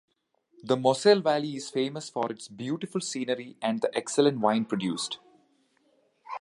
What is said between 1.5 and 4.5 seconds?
is famous for its beautiful scenery and the excellent